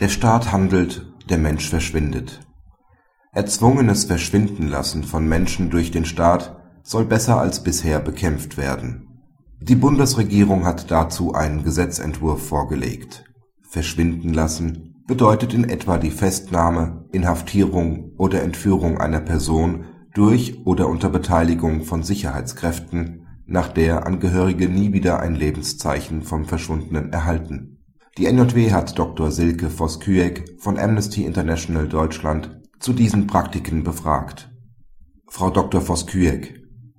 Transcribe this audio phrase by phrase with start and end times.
[0.00, 2.38] Der Staat handelt, der Mensch verschwindet.
[3.32, 9.24] Erzwungenes Verschwindenlassen von Menschen durch den Staat soll besser als bisher bekämpft werden.
[9.60, 13.24] Die Bundesregierung hat dazu einen Gesetzentwurf vorgelegt.
[13.68, 21.08] Verschwinden lassen bedeutet in etwa die Festnahme, Inhaftierung oder Entführung einer Person durch oder unter
[21.08, 27.77] Beteiligung von Sicherheitskräften, nach der Angehörige nie wieder ein Lebenszeichen vom Verschwundenen erhalten
[28.18, 29.30] die NJW hat Dr.
[29.30, 32.50] Silke Voss-Küeck von Amnesty International Deutschland
[32.80, 34.48] zu diesen Praktiken befragt.
[35.28, 35.80] Frau Dr.
[35.80, 36.54] Voss-Küeck,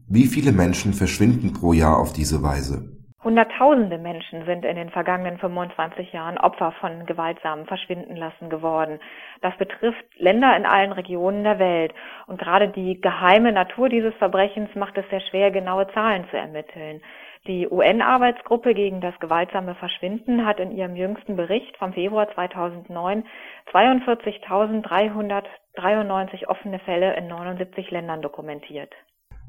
[0.08, 2.98] wie viele Menschen verschwinden pro Jahr auf diese Weise?
[3.22, 9.00] Hunderttausende Menschen sind in den vergangenen 25 Jahren Opfer von gewaltsamen Verschwindenlassen geworden.
[9.42, 11.94] Das betrifft Länder in allen Regionen der Welt.
[12.28, 17.02] Und gerade die geheime Natur dieses Verbrechens macht es sehr schwer, genaue Zahlen zu ermitteln.
[17.48, 23.26] Die UN-Arbeitsgruppe gegen das gewaltsame Verschwinden hat in ihrem jüngsten Bericht vom Februar 2009
[23.72, 28.92] 42.393 offene Fälle in 79 Ländern dokumentiert.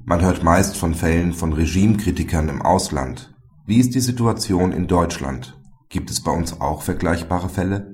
[0.05, 3.35] Man hört meist von Fällen von Regimekritikern im Ausland.
[3.67, 5.55] Wie ist die Situation in Deutschland?
[5.91, 7.90] Gibt es bei uns auch vergleichbare Fälle?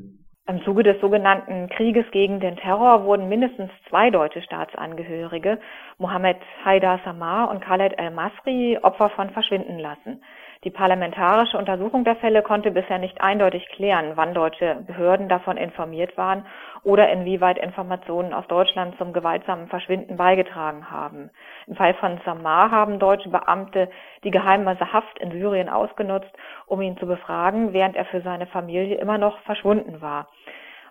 [0.48, 5.58] Im Zuge des sogenannten Krieges gegen den Terror wurden mindestens zwei deutsche Staatsangehörige,
[5.98, 10.22] Mohammed Haidar Samar und Khaled El-Masri, Opfer von Verschwinden lassen.
[10.66, 16.16] Die parlamentarische Untersuchung der Fälle konnte bisher nicht eindeutig klären, wann deutsche Behörden davon informiert
[16.16, 16.44] waren
[16.82, 21.30] oder inwieweit Informationen aus Deutschland zum gewaltsamen Verschwinden beigetragen haben.
[21.68, 23.88] Im Fall von Samar haben deutsche Beamte
[24.24, 26.32] die geheime Haft in Syrien ausgenutzt,
[26.66, 30.26] um ihn zu befragen, während er für seine Familie immer noch verschwunden war.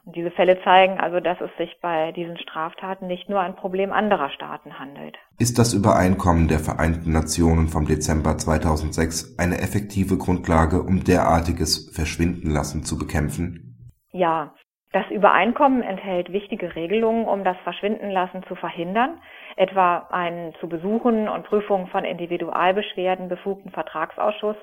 [0.08, 4.30] Diese Fälle zeigen also, dass es sich bei diesen Straftaten nicht nur ein Problem anderer
[4.30, 5.18] Staaten handelt.
[5.40, 12.84] Ist das Übereinkommen der Vereinten Nationen vom Dezember 2006 eine effektive Grundlage, um derartiges Verschwindenlassen
[12.84, 13.94] zu bekämpfen?
[14.12, 14.54] Ja,
[14.92, 19.20] das Übereinkommen enthält wichtige Regelungen, um das Verschwindenlassen zu verhindern,
[19.58, 24.56] etwa einen zu Besuchen und Prüfungen von Individualbeschwerden befugten Vertragsausschuss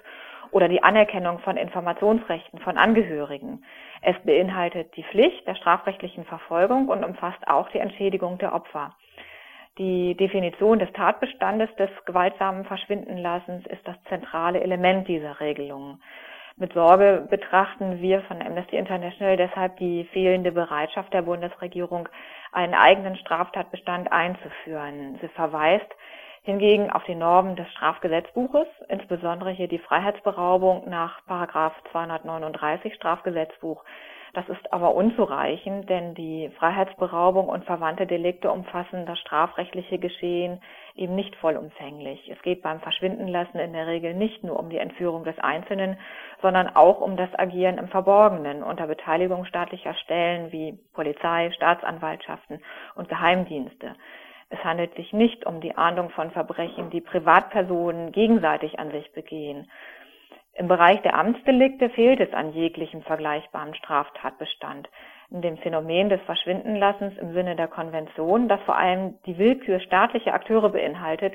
[0.52, 3.64] oder die Anerkennung von Informationsrechten von Angehörigen.
[4.02, 8.94] Es beinhaltet die Pflicht der strafrechtlichen Verfolgung und umfasst auch die Entschädigung der Opfer.
[9.78, 16.02] Die Definition des Tatbestandes des gewaltsamen Verschwindenlassens ist das zentrale Element dieser Regelungen.
[16.56, 22.10] Mit Sorge betrachten wir von Amnesty International deshalb die fehlende Bereitschaft der Bundesregierung,
[22.52, 25.18] einen eigenen Straftatbestand einzuführen.
[25.22, 25.90] Sie verweist
[26.42, 33.84] hingegen auf die Normen des Strafgesetzbuches, insbesondere hier die Freiheitsberaubung nach Paragraph 239 Strafgesetzbuch.
[34.34, 40.62] Das ist aber unzureichend, denn die Freiheitsberaubung und verwandte Delikte umfassen das strafrechtliche Geschehen
[40.94, 42.30] eben nicht vollumfänglich.
[42.30, 45.98] Es geht beim Verschwindenlassen in der Regel nicht nur um die Entführung des Einzelnen,
[46.40, 52.62] sondern auch um das Agieren im Verborgenen unter Beteiligung staatlicher Stellen wie Polizei, Staatsanwaltschaften
[52.94, 53.94] und Geheimdienste.
[54.52, 59.70] Es handelt sich nicht um die Ahndung von Verbrechen, die Privatpersonen gegenseitig an sich begehen.
[60.52, 64.90] Im Bereich der Amtsdelikte fehlt es an jeglichem vergleichbaren Straftatbestand.
[65.30, 70.34] In dem Phänomen des Verschwindenlassens im Sinne der Konvention, das vor allem die Willkür staatlicher
[70.34, 71.32] Akteure beinhaltet,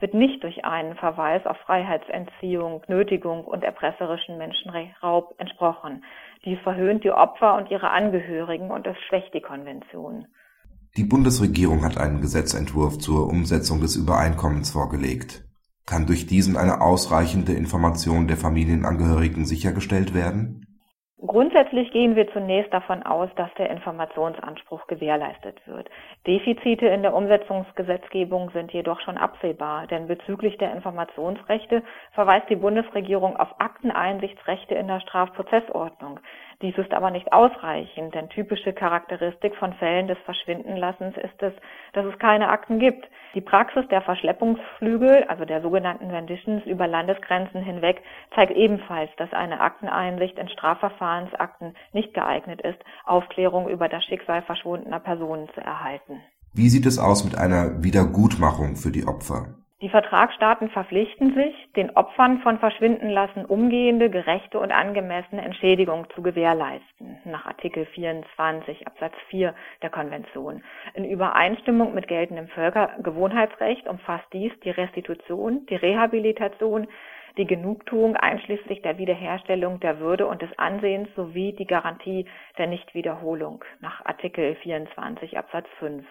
[0.00, 6.04] wird nicht durch einen Verweis auf Freiheitsentziehung, Nötigung und erpresserischen Menschenraub entsprochen.
[6.44, 10.26] Dies verhöhnt die Opfer und ihre Angehörigen und es schwächt die Konvention.
[10.96, 15.44] Die Bundesregierung hat einen Gesetzentwurf zur Umsetzung des Übereinkommens vorgelegt.
[15.86, 20.67] Kann durch diesen eine ausreichende Information der Familienangehörigen sichergestellt werden?
[21.26, 25.90] Grundsätzlich gehen wir zunächst davon aus, dass der Informationsanspruch gewährleistet wird.
[26.28, 33.36] Defizite in der Umsetzungsgesetzgebung sind jedoch schon absehbar, denn bezüglich der Informationsrechte verweist die Bundesregierung
[33.36, 36.20] auf Akteneinsichtsrechte in der Strafprozessordnung.
[36.60, 41.52] Dies ist aber nicht ausreichend, denn typische Charakteristik von Fällen des Verschwindenlassens ist es,
[41.92, 43.08] dass es keine Akten gibt.
[43.34, 48.02] Die Praxis der Verschleppungsflügel, also der sogenannten Renditions über Landesgrenzen hinweg,
[48.34, 50.48] zeigt ebenfalls, dass eine Akteneinsicht in
[51.08, 56.20] Strafverfahrensakten nicht geeignet ist, Aufklärung über das Schicksal verschwundener Personen zu erhalten.
[56.52, 59.54] Wie sieht es aus mit einer Wiedergutmachung für die Opfer?
[59.80, 67.18] Die Vertragsstaaten verpflichten sich, den Opfern von Verschwindenlassen umgehende, gerechte und angemessene Entschädigung zu gewährleisten,
[67.24, 70.64] nach Artikel 24 Absatz 4 der Konvention.
[70.94, 76.88] In Übereinstimmung mit geltendem Völkergewohnheitsrecht umfasst dies die Restitution, die Rehabilitation,
[77.36, 82.26] die Genugtuung einschließlich der Wiederherstellung der Würde und des Ansehens sowie die Garantie
[82.56, 86.04] der Nichtwiederholung nach Artikel 24 Absatz 5.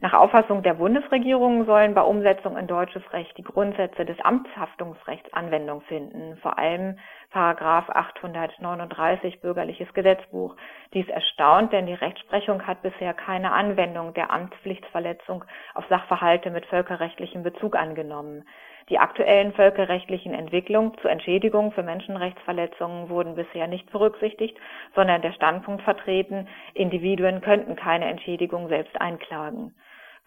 [0.00, 5.80] Nach Auffassung der Bundesregierung sollen bei Umsetzung in deutsches Recht die Grundsätze des Amtshaftungsrechts Anwendung
[5.80, 7.00] finden, vor allem
[7.30, 10.54] Paragraph 839 Bürgerliches Gesetzbuch.
[10.94, 17.42] Dies erstaunt, denn die Rechtsprechung hat bisher keine Anwendung der Amtspflichtsverletzung auf Sachverhalte mit völkerrechtlichem
[17.42, 18.44] Bezug angenommen.
[18.90, 24.56] Die aktuellen völkerrechtlichen Entwicklungen zur Entschädigung für Menschenrechtsverletzungen wurden bisher nicht berücksichtigt,
[24.94, 29.74] sondern der Standpunkt vertreten, Individuen könnten keine Entschädigung selbst einklagen.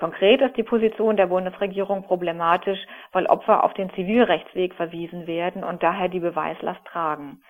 [0.02, 2.80] Konkret ist die Position der Bundesregierung problematisch,
[3.12, 7.44] weil Opfer auf den Zivilrechtsweg verwiesen werden und daher die Beweislast tragen.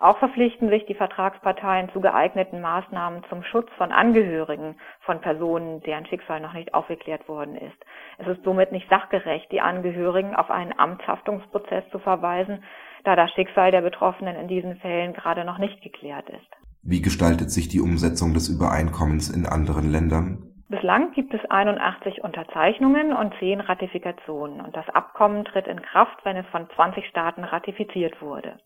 [0.00, 6.04] Auch verpflichten sich die Vertragsparteien zu geeigneten Maßnahmen zum Schutz von Angehörigen von Personen, deren
[6.06, 7.78] Schicksal noch nicht aufgeklärt worden ist.
[8.18, 12.64] Es ist somit nicht sachgerecht, die Angehörigen auf einen Amtshaftungsprozess zu verweisen,
[13.04, 16.50] da das Schicksal der Betroffenen in diesen Fällen gerade noch nicht geklärt ist.
[16.82, 20.53] Wie gestaltet sich die Umsetzung des Übereinkommens in anderen Ländern?
[20.74, 26.36] Bislang gibt es 81 Unterzeichnungen und 10 Ratifikationen und das Abkommen tritt in Kraft, wenn
[26.36, 28.58] es von 20 Staaten ratifiziert wurde.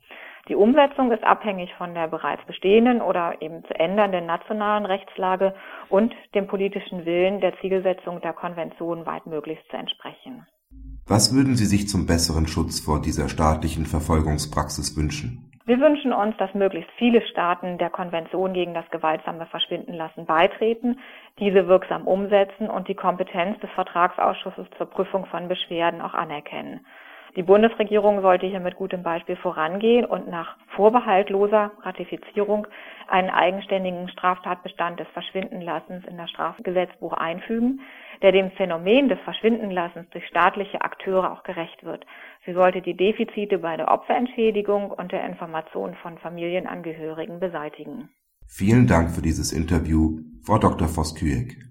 [0.49, 5.55] Die Umsetzung ist abhängig von der bereits bestehenden oder eben zu ändernden nationalen Rechtslage
[5.91, 10.47] und dem politischen Willen der Zielsetzung der Konvention weitmöglichst zu entsprechen.
[11.07, 15.48] Was würden Sie sich zum besseren Schutz vor dieser staatlichen Verfolgungspraxis wünschen?
[15.69, 20.99] Wir wünschen uns, dass möglichst viele Staaten der Konvention gegen das gewaltsame Verschwindenlassen beitreten,
[21.39, 26.87] diese wirksam umsetzen und die Kompetenz des Vertragsausschusses zur Prüfung von Beschwerden auch anerkennen.
[27.37, 32.67] Die Bundesregierung sollte hier mit gutem Beispiel vorangehen und nach vorbehaltloser Ratifizierung
[33.07, 37.81] einen eigenständigen Straftatbestand des Verschwindenlassens in das Strafgesetzbuch einfügen,
[38.23, 42.05] der dem Phänomen des Verschwindenlassens durch staatliche Akteure auch gerecht wird.
[42.45, 48.09] Sie sollte die Defizite bei der Opferentschädigung und der Information von Familienangehörigen beseitigen.
[48.47, 50.89] Vielen Dank für dieses Interview, Frau Dr.
[50.89, 51.69] Voss-Küeck.